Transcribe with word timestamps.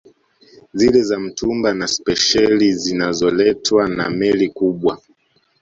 Zile 0.73 1.03
za 1.03 1.19
mtumba 1.19 1.73
na 1.73 1.87
spesheli 1.87 2.73
zinazoletwa 2.73 3.87
na 3.89 4.09
Meli 4.09 4.49
kubwa 4.49 5.01